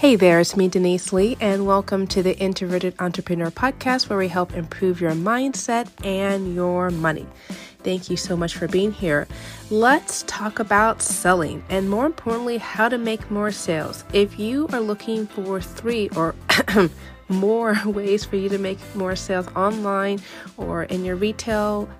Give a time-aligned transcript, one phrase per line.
[0.00, 4.28] Hey there, it's me, Denise Lee, and welcome to the Introverted Entrepreneur Podcast, where we
[4.28, 7.26] help improve your mindset and your money.
[7.84, 9.28] Thank you so much for being here.
[9.68, 14.04] Let's talk about selling and, more importantly, how to make more sales.
[14.14, 16.34] If you are looking for three or
[17.28, 20.18] more ways for you to make more sales online
[20.56, 21.90] or in your retail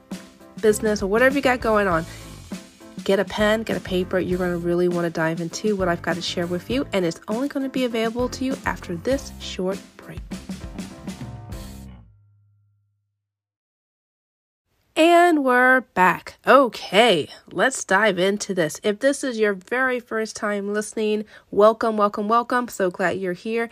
[0.62, 2.06] business or whatever you got going on,
[3.04, 4.18] get a pen, get a paper.
[4.18, 6.86] You're going to really want to dive into what I've got to share with you,
[6.92, 10.20] and it's only going to be available to you after this short break.
[14.96, 16.34] And we're back.
[16.46, 18.80] Okay, let's dive into this.
[18.82, 22.68] If this is your very first time listening, welcome, welcome, welcome.
[22.68, 23.70] So glad you're here.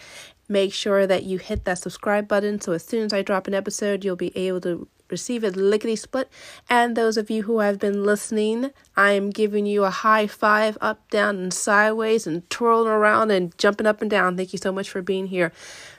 [0.49, 3.55] Make sure that you hit that subscribe button so as soon as I drop an
[3.55, 6.29] episode, you'll be able to receive it lickety split.
[6.69, 11.09] And those of you who have been listening, I'm giving you a high five up,
[11.11, 14.37] down, and sideways, and twirling around and jumping up and down.
[14.37, 15.53] Thank you so much for being here.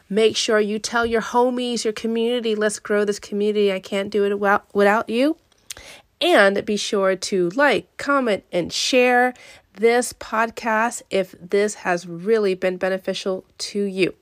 [0.10, 3.72] Make sure you tell your homies, your community, let's grow this community.
[3.72, 4.40] I can't do it
[4.74, 5.38] without you.
[6.22, 9.34] And be sure to like, comment, and share
[9.76, 14.14] this podcast if this has really been beneficial to you.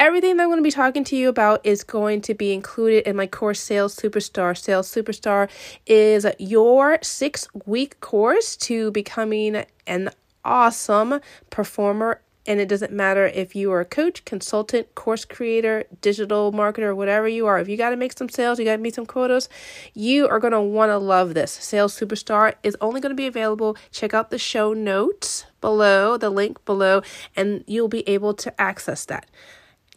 [0.00, 3.06] Everything that I'm going to be talking to you about is going to be included
[3.06, 4.56] in my course, Sales Superstar.
[4.56, 5.50] Sales Superstar
[5.86, 10.08] is your six week course to becoming an
[10.42, 12.22] awesome performer.
[12.46, 17.28] And it doesn't matter if you are a coach, consultant, course creator, digital marketer, whatever
[17.28, 17.58] you are.
[17.58, 19.50] If you got to make some sales, you got to meet some quotas,
[19.92, 21.52] you are going to want to love this.
[21.52, 23.76] Sales Superstar is only going to be available.
[23.90, 27.02] Check out the show notes below, the link below,
[27.36, 29.26] and you'll be able to access that.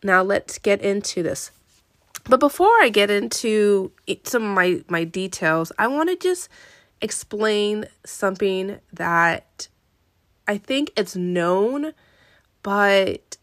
[0.03, 1.51] Now let's get into this.
[2.25, 3.91] But before I get into
[4.23, 6.49] some of my, my details, I want to just
[7.01, 9.67] explain something that
[10.47, 11.93] I think it's known,
[12.61, 13.37] but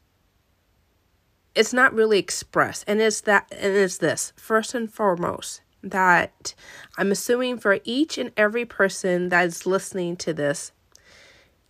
[1.54, 2.84] it's not really expressed.
[2.86, 6.54] And it's that and it's this first and foremost that
[6.96, 10.72] I'm assuming for each and every person that is listening to this,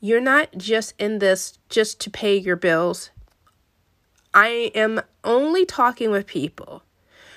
[0.00, 3.10] you're not just in this just to pay your bills
[4.32, 6.82] I am only talking with people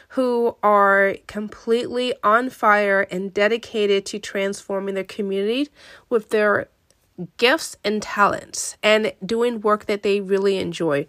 [0.10, 5.70] who are completely on fire and dedicated to transforming their community
[6.10, 6.68] with their
[7.38, 11.08] gifts and talents and doing work that they really enjoy.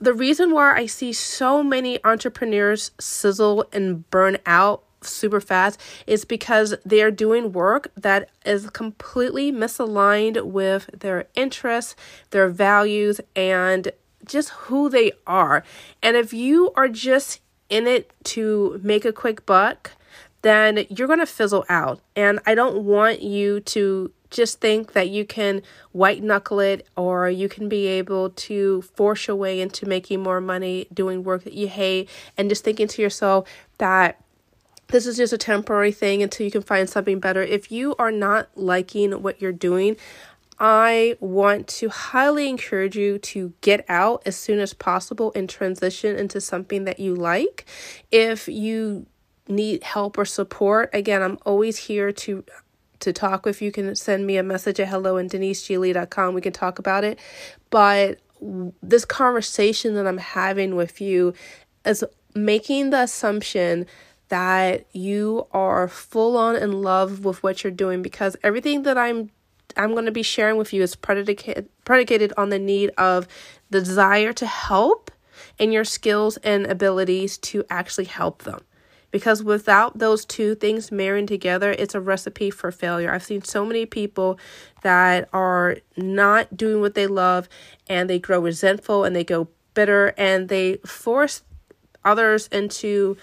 [0.00, 6.24] The reason why I see so many entrepreneurs sizzle and burn out super fast is
[6.24, 11.94] because they're doing work that is completely misaligned with their interests,
[12.30, 13.92] their values, and
[14.26, 15.64] just who they are.
[16.02, 19.92] And if you are just in it to make a quick buck,
[20.42, 22.00] then you're going to fizzle out.
[22.14, 27.30] And I don't want you to just think that you can white knuckle it or
[27.30, 31.52] you can be able to force your way into making more money doing work that
[31.54, 33.48] you hate and just thinking to yourself
[33.78, 34.20] that
[34.88, 37.42] this is just a temporary thing until you can find something better.
[37.42, 39.96] If you are not liking what you're doing,
[40.58, 46.16] I want to highly encourage you to get out as soon as possible and transition
[46.16, 47.66] into something that you like.
[48.10, 49.06] If you
[49.48, 52.44] need help or support, again, I'm always here to
[53.00, 53.70] to talk with you.
[53.70, 56.34] can send me a message at hello and deniseglee.com.
[56.34, 57.18] We can talk about it.
[57.68, 58.20] But
[58.82, 61.34] this conversation that I'm having with you
[61.84, 63.86] is making the assumption
[64.28, 69.30] that you are full on in love with what you're doing because everything that I'm
[69.76, 73.28] I'm going to be sharing with you is predicated predicated on the need of
[73.70, 75.10] the desire to help
[75.58, 78.60] and your skills and abilities to actually help them.
[79.10, 83.12] Because without those two things marrying together, it's a recipe for failure.
[83.12, 84.38] I've seen so many people
[84.82, 87.48] that are not doing what they love
[87.88, 91.42] and they grow resentful and they go bitter and they force
[92.04, 93.16] others into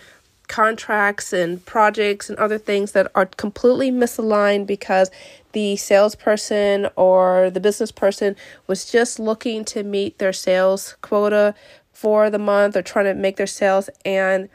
[0.48, 5.10] contracts and projects and other things that are completely misaligned because
[5.54, 8.36] the salesperson or the business person
[8.68, 11.56] was just looking to meet their sales quota
[11.92, 13.90] for the month or trying to make their sales.
[14.04, 14.50] And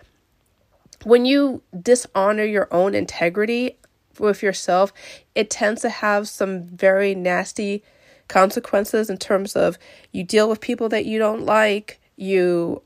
[1.05, 3.79] when you dishonor your own integrity
[4.19, 4.93] with yourself
[5.35, 7.83] it tends to have some very nasty
[8.27, 9.79] consequences in terms of
[10.13, 12.83] you deal with people that you don't like you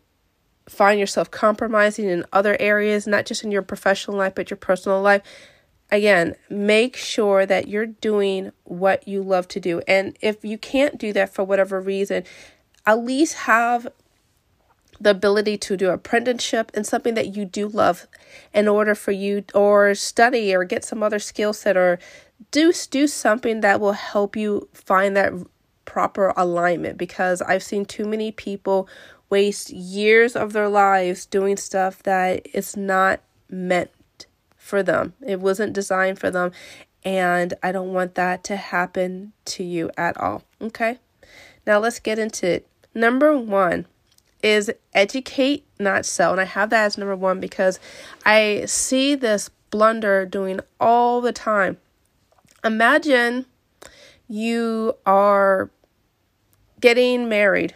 [0.69, 5.01] find yourself compromising in other areas, not just in your professional life, but your personal
[5.01, 5.23] life,
[5.91, 9.83] again, make sure that you're doing what you love to do.
[9.87, 12.25] And if you can't do that for whatever reason,
[12.87, 13.89] at least have
[15.01, 18.07] the ability to do apprenticeship and something that you do love
[18.55, 21.99] in order for you or study or get some other skill set or
[22.51, 25.33] do do something that will help you find that
[25.85, 28.89] proper alignment because I've seen too many people
[29.33, 33.19] waste years of their lives doing stuff that is not
[33.49, 33.91] meant
[34.59, 35.15] for them.
[35.27, 36.53] It wasn't designed for them.
[37.03, 40.43] And I don't want that to happen to you at all.
[40.61, 40.99] Okay.
[41.67, 42.67] Now let's get into it.
[42.95, 43.87] Number one
[44.43, 46.33] is educate, not sell.
[46.33, 47.81] And I have that as number one because
[48.27, 51.79] I see this blunder doing all the time.
[52.63, 53.47] Imagine
[54.29, 55.71] you are
[56.81, 57.75] getting married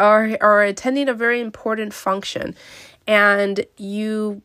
[0.00, 2.56] or, or attending a very important function
[3.06, 4.42] and you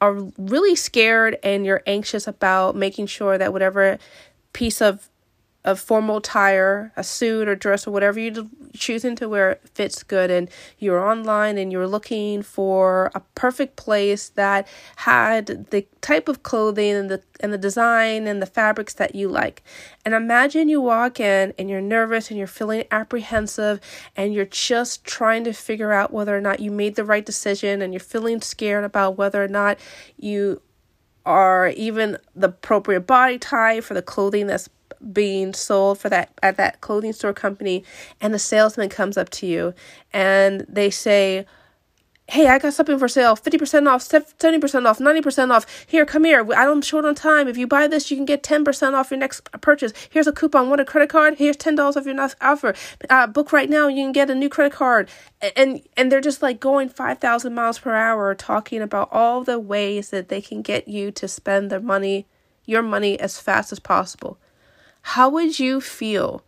[0.00, 3.98] are really scared and you're anxious about making sure that whatever
[4.52, 5.08] piece of
[5.66, 10.30] a formal attire, a suit or dress or whatever you're choosing to wear fits good
[10.30, 10.48] and
[10.78, 16.92] you're online and you're looking for a perfect place that had the type of clothing
[16.92, 19.64] and the and the design and the fabrics that you like.
[20.04, 23.80] And imagine you walk in and you're nervous and you're feeling apprehensive
[24.14, 27.82] and you're just trying to figure out whether or not you made the right decision
[27.82, 29.80] and you're feeling scared about whether or not
[30.16, 30.62] you
[31.26, 34.68] are even the appropriate body type for the clothing that's
[35.12, 37.84] being sold for that at that clothing store company
[38.20, 39.74] and the salesman comes up to you
[40.12, 41.44] and they say
[42.28, 45.86] hey i got something for sale 50% off 70% off 90% off.
[45.86, 46.46] Here come here.
[46.52, 47.48] I'm short on time.
[47.48, 49.92] If you buy this you can get 10% off your next purchase.
[50.10, 50.68] Here's a coupon.
[50.68, 51.36] Want a credit card?
[51.38, 52.74] Here's $10 off your next offer.
[53.08, 53.88] Uh, book right now.
[53.88, 55.08] You can get a new credit card.
[55.56, 60.10] And and they're just like going 5000 miles per hour talking about all the ways
[60.10, 62.26] that they can get you to spend their money
[62.64, 64.38] your money as fast as possible
[65.10, 66.42] how would you feel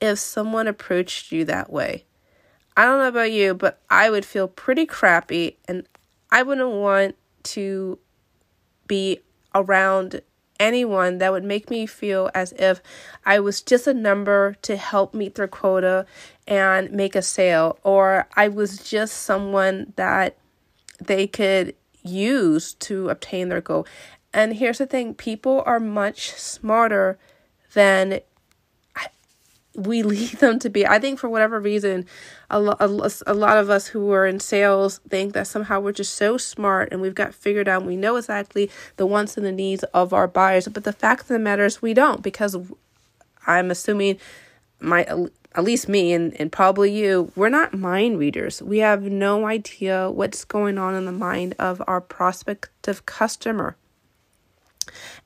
[0.00, 2.04] if someone approached you that way?
[2.76, 5.88] I don't know about you, but I would feel pretty crappy and
[6.30, 7.98] I wouldn't want to
[8.86, 9.22] be
[9.56, 10.20] around
[10.60, 12.80] anyone that would make me feel as if
[13.24, 16.06] I was just a number to help meet their quota
[16.46, 20.36] and make a sale, or I was just someone that
[21.00, 21.74] they could
[22.04, 23.84] use to obtain their goal.
[24.32, 27.18] And here's the thing people are much smarter
[27.76, 28.20] than
[29.74, 30.86] we lead them to be.
[30.86, 32.06] I think for whatever reason,
[32.50, 32.76] a, lo-
[33.26, 36.88] a lot of us who are in sales think that somehow we're just so smart
[36.90, 37.84] and we've got figured out.
[37.84, 40.66] we know exactly the wants and the needs of our buyers.
[40.68, 42.56] But the fact of the matter is, we don't because
[43.46, 44.18] I'm assuming
[44.80, 45.04] my
[45.54, 48.60] at least me and, and probably you, we're not mind readers.
[48.60, 53.76] We have no idea what's going on in the mind of our prospective customer.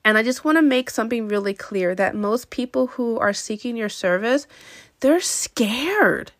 [0.03, 3.77] And I just want to make something really clear that most people who are seeking
[3.77, 4.47] your service,
[4.99, 6.31] they're scared.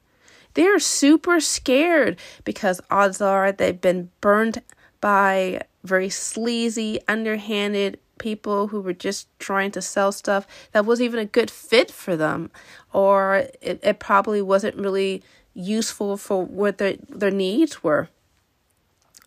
[0.53, 4.61] They're super scared because odds are they've been burned
[4.99, 11.19] by very sleazy, underhanded people who were just trying to sell stuff that wasn't even
[11.19, 12.51] a good fit for them,
[12.93, 15.23] or it, it probably wasn't really
[15.53, 18.09] useful for what their, their needs were.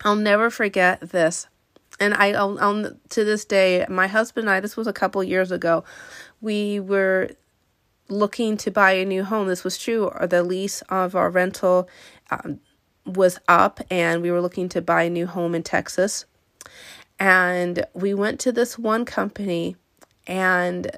[0.03, 1.47] I'll never forget this
[1.99, 4.59] and I on to this day, my husband and I.
[4.59, 5.83] This was a couple years ago.
[6.41, 7.29] We were
[8.09, 9.47] looking to buy a new home.
[9.47, 10.11] This was true.
[10.21, 11.89] The lease of our rental
[12.29, 12.59] um,
[13.05, 16.25] was up, and we were looking to buy a new home in Texas.
[17.19, 19.77] And we went to this one company,
[20.27, 20.91] and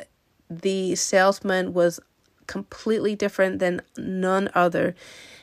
[0.49, 1.99] the salesman was
[2.47, 4.95] completely different than none other.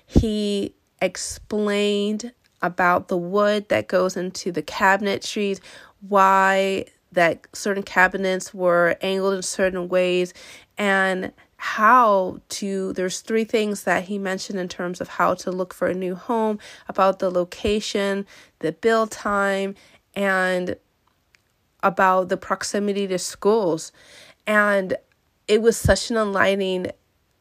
[0.07, 2.33] He explained
[2.65, 5.61] about the wood that goes into the cabinetries,
[6.09, 10.33] why that certain cabinets were angled in certain ways,
[10.79, 15.73] and how to there's three things that he mentioned in terms of how to look
[15.73, 18.27] for a new home about the location
[18.59, 19.75] the build time
[20.15, 20.77] and
[21.83, 23.93] about the proximity to schools.
[24.47, 24.97] And
[25.47, 26.91] it was such an enlightening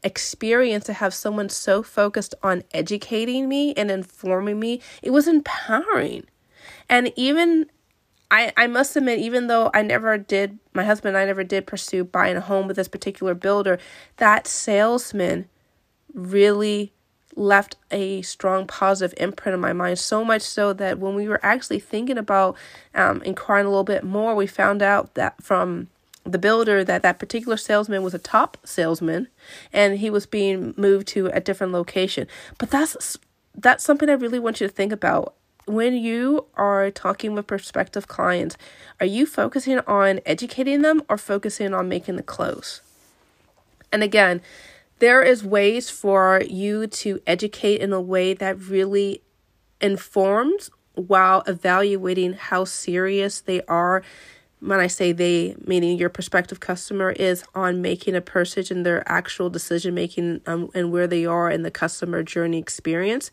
[0.04, 4.82] experience to have someone so focused on educating me and informing me.
[5.02, 6.26] It was empowering.
[6.90, 7.68] And even
[8.32, 11.68] I, I must admit, even though I never did, my husband and I never did
[11.68, 13.78] pursue buying a home with this particular builder,
[14.18, 15.48] that salesman
[16.14, 16.94] really
[17.36, 20.00] left a strong positive imprint on my mind.
[20.00, 22.58] So much so that when we were actually thinking about
[22.96, 25.90] um, inquiring a little bit more, we found out that from
[26.26, 29.28] the builder that that particular salesman was a top salesman
[29.72, 32.28] and he was being moved to a different location.
[32.58, 33.18] But that's
[33.56, 35.36] that's something i really want you to think about.
[35.66, 38.58] When you are talking with prospective clients
[39.00, 42.82] are you focusing on educating them or focusing on making the close?
[43.92, 44.42] And again
[45.00, 49.22] there is ways for you to educate in a way that really
[49.82, 54.04] informs while evaluating how serious they are
[54.64, 59.08] when I say they, meaning your prospective customer, is on making a purchase and their
[59.12, 63.30] actual decision making um, and where they are in the customer journey experience.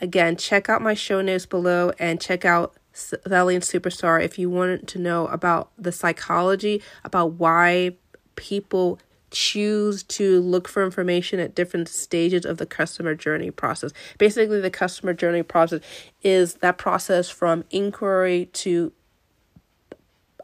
[0.00, 4.86] Again, check out my show notes below and check out Selling Superstar if you want
[4.88, 7.96] to know about the psychology, about why
[8.36, 13.92] people choose to look for information at different stages of the customer journey process.
[14.16, 15.80] Basically, the customer journey process
[16.22, 18.92] is that process from inquiry to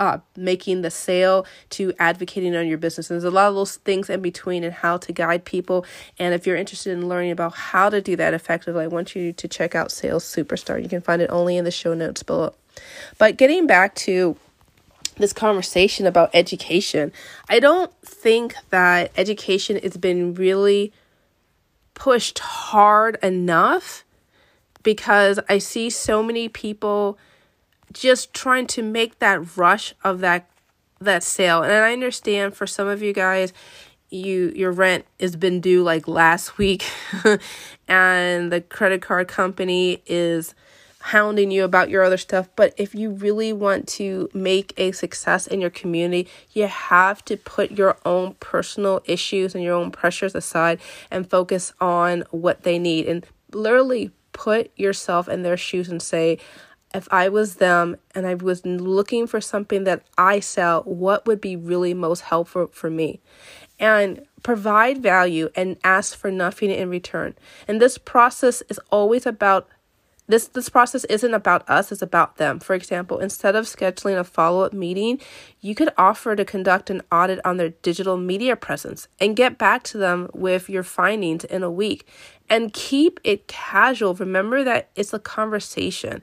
[0.00, 3.10] uh, making the sale to advocating on your business.
[3.10, 5.84] And there's a lot of those things in between and how to guide people.
[6.18, 9.32] And if you're interested in learning about how to do that effectively, I want you
[9.32, 10.82] to check out Sales Superstar.
[10.82, 12.54] You can find it only in the show notes below.
[13.18, 14.36] But getting back to
[15.16, 17.12] this conversation about education,
[17.48, 20.92] I don't think that education has been really
[21.94, 24.04] pushed hard enough
[24.82, 27.16] because I see so many people
[27.94, 30.50] just trying to make that rush of that
[31.00, 31.62] that sale.
[31.62, 33.52] And I understand for some of you guys
[34.10, 36.84] you your rent has been due like last week
[37.88, 40.54] and the credit card company is
[41.00, 42.48] hounding you about your other stuff.
[42.56, 47.36] But if you really want to make a success in your community, you have to
[47.36, 52.78] put your own personal issues and your own pressures aside and focus on what they
[52.78, 56.38] need and literally put yourself in their shoes and say,
[56.94, 61.40] if I was them and I was looking for something that I sell, what would
[61.40, 63.20] be really most helpful for me?
[63.78, 67.34] And provide value and ask for nothing in return.
[67.66, 69.68] And this process is always about
[70.26, 72.58] this this process isn't about us, it's about them.
[72.58, 75.20] For example, instead of scheduling a follow-up meeting,
[75.60, 79.82] you could offer to conduct an audit on their digital media presence and get back
[79.84, 82.08] to them with your findings in a week.
[82.48, 84.14] And keep it casual.
[84.14, 86.22] Remember that it's a conversation.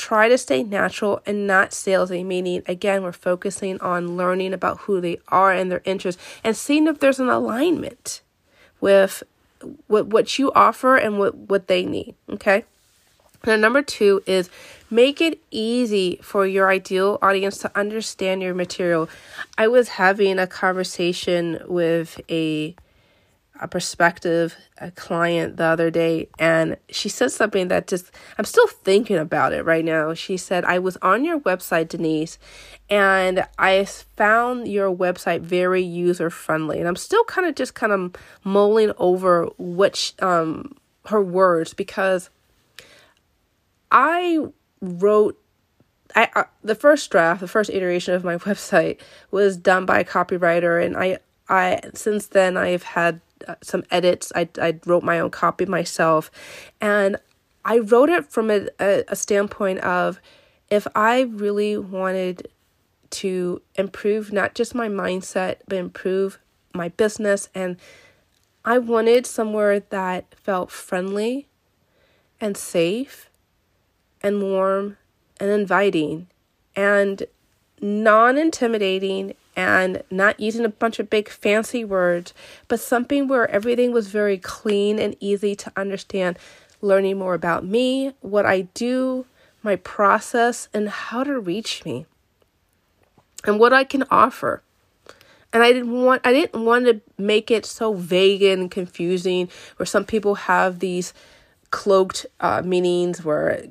[0.00, 4.98] Try to stay natural and not salesy, meaning, again, we're focusing on learning about who
[4.98, 8.22] they are and their interests and seeing if there's an alignment
[8.80, 9.22] with
[9.88, 12.14] what, what you offer and what, what they need.
[12.30, 12.64] Okay.
[13.46, 14.48] Now, number two is
[14.90, 19.06] make it easy for your ideal audience to understand your material.
[19.58, 22.74] I was having a conversation with a
[23.60, 28.66] a prospective a client the other day and she said something that just I'm still
[28.66, 30.14] thinking about it right now.
[30.14, 32.38] She said, "I was on your website, Denise,
[32.88, 37.92] and I found your website very user friendly." And I'm still kind of just kind
[37.92, 40.74] of mulling over which, um
[41.06, 42.30] her words because
[43.90, 44.38] I
[44.80, 45.36] wrote
[46.16, 48.98] I, uh, the first draft, the first iteration of my website
[49.30, 54.32] was done by a copywriter and I I since then I've had uh, some edits.
[54.34, 56.30] I, I wrote my own copy myself.
[56.80, 57.16] And
[57.64, 60.20] I wrote it from a, a, a standpoint of
[60.70, 62.48] if I really wanted
[63.10, 66.38] to improve not just my mindset, but improve
[66.74, 67.48] my business.
[67.54, 67.76] And
[68.64, 71.48] I wanted somewhere that felt friendly
[72.40, 73.30] and safe
[74.22, 74.96] and warm
[75.38, 76.28] and inviting
[76.76, 77.24] and
[77.80, 82.32] non intimidating and not using a bunch of big fancy words,
[82.66, 86.38] but something where everything was very clean and easy to understand,
[86.80, 89.26] learning more about me, what I do,
[89.62, 92.06] my process, and how to reach me,
[93.44, 94.62] and what I can offer.
[95.52, 99.84] And I didn't want I didn't want to make it so vague and confusing where
[99.84, 101.12] some people have these
[101.70, 103.66] cloaked uh, meanings where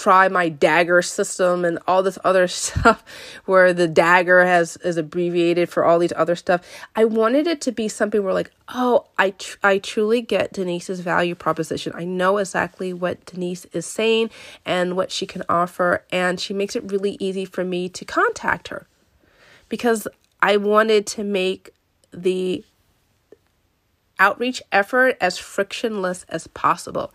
[0.00, 3.04] try my dagger system and all this other stuff
[3.44, 6.66] where the dagger has is abbreviated for all these other stuff.
[6.96, 11.00] I wanted it to be something where like oh i tr- i truly get denise's
[11.00, 11.92] value proposition.
[11.94, 14.30] I know exactly what denise is saying
[14.64, 18.68] and what she can offer and she makes it really easy for me to contact
[18.68, 18.86] her
[19.68, 20.08] because
[20.40, 21.74] i wanted to make
[22.12, 22.64] the
[24.20, 27.12] outreach effort as frictionless as possible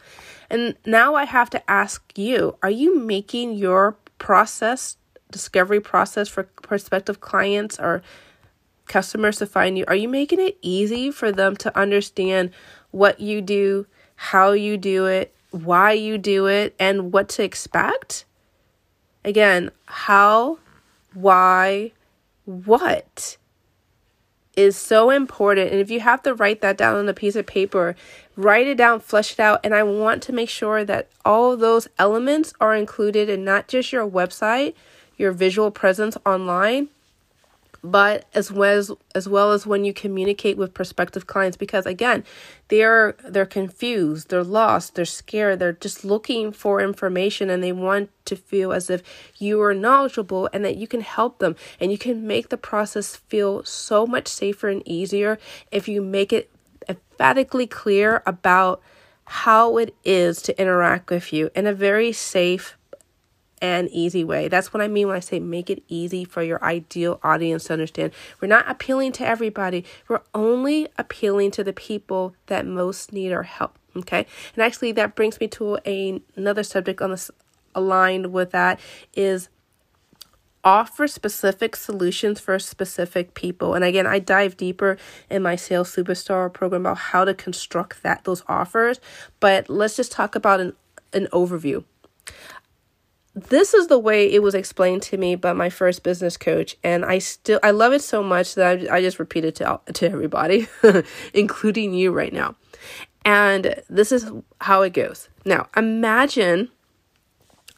[0.50, 4.98] and now I have to ask you are you making your process,
[5.32, 8.02] discovery process for prospective clients or
[8.88, 12.52] customers to find you, are you making it easy for them to understand
[12.92, 18.26] what you do, how you do it, why you do it, and what to expect?
[19.24, 20.60] Again, how,
[21.14, 21.92] why,
[22.46, 23.38] what?
[24.56, 25.72] Is so important.
[25.72, 27.96] And if you have to write that down on a piece of paper,
[28.36, 29.60] write it down, flesh it out.
[29.64, 33.92] And I want to make sure that all those elements are included in not just
[33.92, 34.74] your website,
[35.18, 36.90] your visual presence online,
[37.92, 42.24] but as well as as well as when you communicate with prospective clients because again
[42.68, 48.10] they're they're confused they're lost they're scared they're just looking for information and they want
[48.26, 49.02] to feel as if
[49.38, 51.56] you are knowledgeable and that you can help them.
[51.80, 55.40] And you can make the process feel so much safer and easier
[55.72, 56.52] if you make it
[56.90, 58.82] emphatically clear about
[59.26, 62.78] how it is to interact with you in a very safe
[63.66, 64.48] and easy way.
[64.48, 67.74] That's what I mean when I say make it easy for your ideal audience to
[67.74, 68.12] understand.
[68.40, 73.44] We're not appealing to everybody, we're only appealing to the people that most need our
[73.44, 73.80] help.
[73.98, 74.28] Okay.
[74.56, 77.32] And actually, that brings me to a, another subject on this
[77.74, 78.80] aligned with that
[79.16, 79.50] is
[80.64, 83.74] offer specific solutions for specific people.
[83.74, 84.98] And again, I dive deeper
[85.30, 89.00] in my sales superstar program about how to construct that those offers,
[89.40, 90.74] but let's just talk about an
[91.14, 91.86] an overview
[93.36, 97.04] this is the way it was explained to me by my first business coach and
[97.04, 100.10] i still i love it so much that i, I just repeat it to, to
[100.10, 100.68] everybody
[101.34, 102.56] including you right now.
[103.28, 105.30] And this is how it goes.
[105.44, 106.70] Now imagine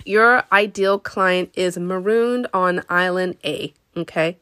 [0.06, 4.38] your ideal client is marooned on island a okay?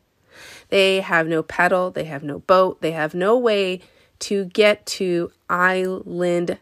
[0.68, 3.80] They have no paddle they have no boat they have no way
[4.20, 6.58] to get to island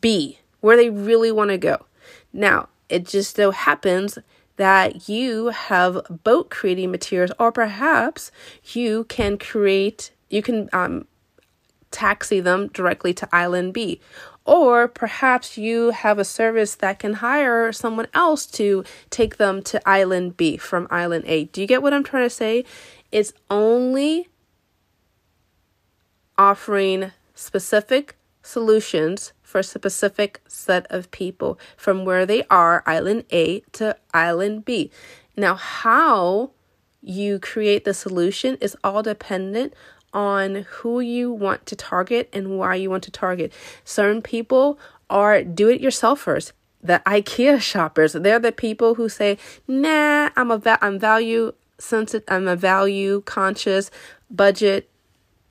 [0.00, 1.84] b where they really want to go.
[2.32, 4.18] Now it just so happens
[4.56, 8.30] that you have boat creating materials, or perhaps
[8.72, 11.06] you can create, you can um,
[11.90, 14.00] taxi them directly to Island B.
[14.44, 19.88] Or perhaps you have a service that can hire someone else to take them to
[19.88, 21.44] Island B from Island A.
[21.44, 22.64] Do you get what I'm trying to say?
[23.12, 24.28] It's only
[26.38, 28.16] offering specific
[28.48, 34.64] solutions for a specific set of people from where they are, island A to island
[34.64, 34.90] B.
[35.36, 36.50] Now, how
[37.02, 39.74] you create the solution is all dependent
[40.12, 43.52] on who you want to target and why you want to target.
[43.84, 44.78] Certain people
[45.10, 46.52] are do it yourselfers.
[46.82, 49.36] The IKEA shoppers, they're the people who say,
[49.66, 53.90] "Nah, I'm a va- I'm value sensitive, I'm a value conscious,
[54.30, 54.90] budget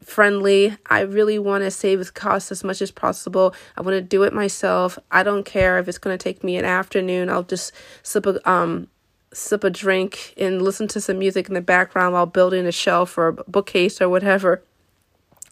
[0.08, 0.76] friendly.
[0.90, 3.54] I really want to save as costs as much as possible.
[3.76, 4.98] I want to do it myself.
[5.12, 7.30] I don't care if it's going to take me an afternoon.
[7.30, 8.88] I'll just sip a um
[9.34, 13.17] sip a drink and listen to some music in the background while building a shelf
[13.17, 14.63] or a bookcase or whatever.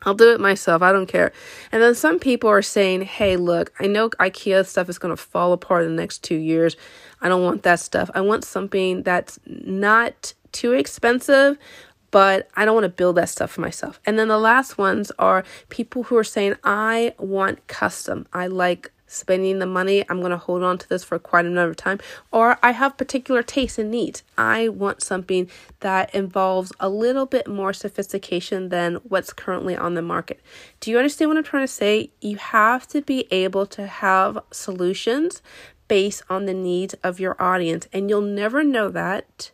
[0.03, 0.81] I'll do it myself.
[0.81, 1.33] I don't care.
[1.71, 5.21] And then some people are saying, hey, look, I know IKEA stuff is going to
[5.21, 6.77] fall apart in the next two years.
[7.21, 8.09] I don't want that stuff.
[8.13, 11.57] I want something that's not too expensive,
[12.15, 13.99] but I don't want to build that stuff for myself.
[14.05, 18.25] And then the last ones are people who are saying, I want custom.
[18.31, 20.05] I like spending the money.
[20.09, 21.99] I'm going to hold on to this for quite another time.
[22.31, 24.23] Or I have particular tastes and needs.
[24.37, 25.49] I want something
[25.81, 30.39] that involves a little bit more sophistication than what's currently on the market.
[30.79, 32.11] Do you understand what I'm trying to say?
[32.21, 35.41] You have to be able to have solutions
[35.87, 39.51] based on the needs of your audience, and you'll never know that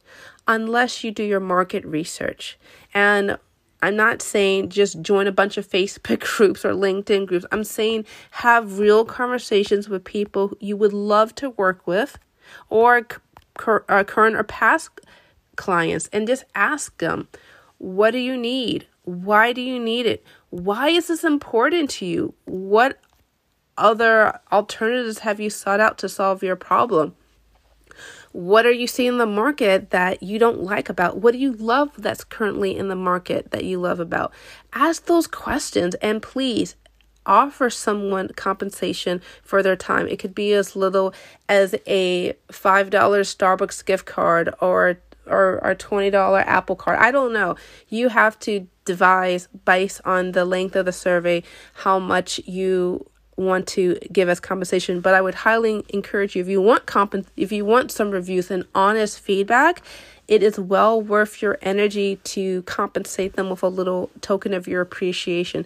[0.48, 2.58] unless you do your market research.
[2.94, 3.38] And
[3.82, 7.46] I'm not saying just join a bunch of Facebook groups or LinkedIn groups.
[7.52, 12.18] I'm saying have real conversations with people you would love to work with
[12.70, 13.08] or
[13.66, 14.90] uh, current or past
[15.56, 17.28] clients and just ask them,
[17.78, 18.88] what do you need?
[19.04, 20.24] Why do you need it?
[20.52, 22.34] Why is this important to you?
[22.46, 23.00] What
[23.82, 27.16] other alternatives have you sought out to solve your problem?
[28.32, 31.18] What are you seeing in the market that you don't like about?
[31.18, 34.32] What do you love that's currently in the market that you love about?
[34.72, 36.76] Ask those questions and please
[37.26, 40.08] offer someone compensation for their time.
[40.08, 41.14] It could be as little
[41.50, 46.98] as a $5 Starbucks gift card or or a $20 Apple card.
[47.00, 47.56] I don't know.
[47.88, 51.44] You have to devise based on the length of the survey
[51.76, 53.06] how much you
[53.42, 57.16] want to give us compensation but i would highly encourage you if you want comp
[57.38, 59.82] if you want some reviews and honest feedback
[60.28, 64.82] it is well worth your energy to compensate them with a little token of your
[64.82, 65.66] appreciation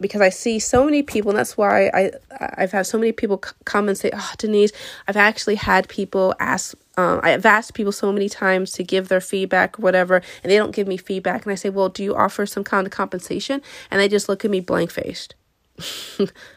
[0.00, 2.10] because I see so many people, and that's why I
[2.58, 4.72] I've had so many people come and say, "Oh, Denise,
[5.08, 6.74] I've actually had people ask.
[6.98, 10.56] Um, I've asked people so many times to give their feedback, or whatever, and they
[10.56, 11.44] don't give me feedback.
[11.44, 14.44] And I say, "Well, do you offer some kind of compensation?" And they just look
[14.44, 15.34] at me blank faced.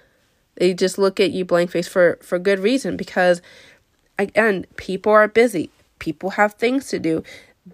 [0.60, 3.42] They just look at you blank face for for good reason because
[4.20, 5.72] again, people are busy.
[5.98, 7.24] People have things to do.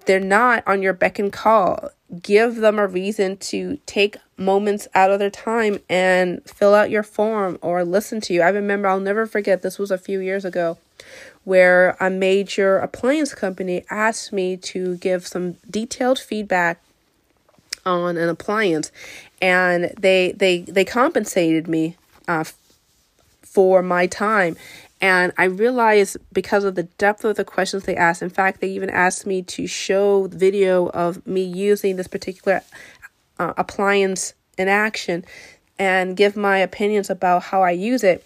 [0.05, 1.89] They're not on your beck and call.
[2.21, 7.03] Give them a reason to take moments out of their time and fill out your
[7.03, 8.41] form or listen to you.
[8.41, 10.77] I remember, I'll never forget, this was a few years ago,
[11.43, 16.81] where a major appliance company asked me to give some detailed feedback
[17.85, 18.91] on an appliance
[19.41, 21.95] and they they they compensated me
[22.27, 22.43] uh,
[23.55, 24.55] for my time
[25.01, 28.69] and I realized because of the depth of the questions they asked, in fact, they
[28.69, 32.61] even asked me to show video of me using this particular
[33.37, 35.25] uh, appliance in action
[35.77, 38.25] and give my opinions about how I use it.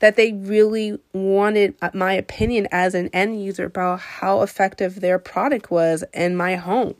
[0.00, 5.70] That they really wanted my opinion as an end user about how effective their product
[5.70, 6.94] was in my home.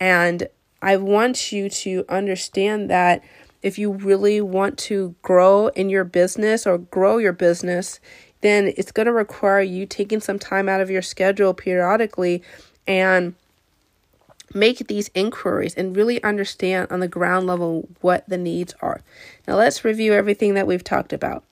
[0.00, 0.48] And
[0.80, 3.22] I want you to understand that
[3.62, 8.00] if you really want to grow in your business or grow your business,
[8.40, 12.42] then it's going to require you taking some time out of your schedule periodically
[12.86, 13.34] and
[14.54, 19.02] make these inquiries and really understand on the ground level what the needs are.
[19.46, 21.44] Now, let's review everything that we've talked about.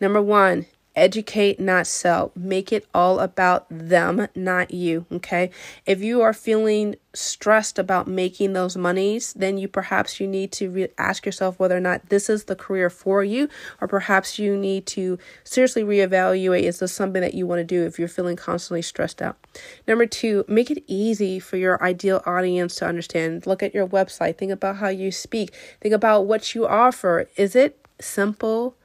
[0.00, 0.66] Number one,
[0.98, 2.32] educate, not sell.
[2.36, 5.06] Make it all about them, not you.
[5.12, 5.50] Okay.
[5.86, 10.70] If you are feeling stressed about making those monies, then you perhaps you need to
[10.70, 13.48] re- ask yourself whether or not this is the career for you,
[13.80, 17.84] or perhaps you need to seriously reevaluate is this something that you want to do
[17.84, 19.36] if you're feeling constantly stressed out.
[19.86, 23.46] Number two, make it easy for your ideal audience to understand.
[23.46, 27.28] Look at your website, think about how you speak, think about what you offer.
[27.36, 28.76] Is it simple?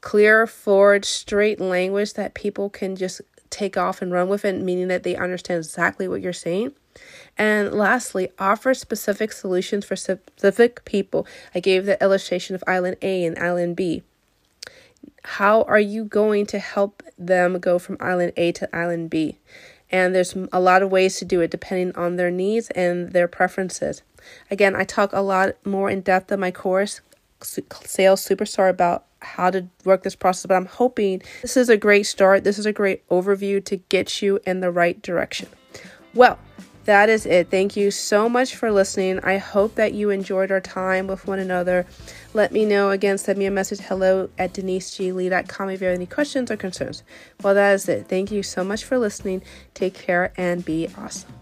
[0.00, 4.88] Clear, forward, straight language that people can just take off and run with it, meaning
[4.88, 6.72] that they understand exactly what you're saying.
[7.36, 11.26] And lastly, offer specific solutions for specific people.
[11.54, 14.02] I gave the illustration of island A and island B.
[15.24, 19.38] How are you going to help them go from island A to island B?
[19.90, 23.28] And there's a lot of ways to do it depending on their needs and their
[23.28, 24.02] preferences.
[24.50, 27.00] Again, I talk a lot more in depth in my course,
[27.40, 32.04] Sales Superstar, about how to work this process, but I'm hoping this is a great
[32.04, 32.44] start.
[32.44, 35.48] This is a great overview to get you in the right direction.
[36.14, 36.38] Well,
[36.88, 37.50] that is it.
[37.50, 39.20] Thank you so much for listening.
[39.20, 41.84] I hope that you enjoyed our time with one another.
[42.32, 46.06] Let me know again, send me a message hello at deniseglee.com if you have any
[46.06, 47.02] questions or concerns.
[47.42, 48.08] Well, that is it.
[48.08, 49.42] Thank you so much for listening.
[49.74, 51.37] Take care and be awesome.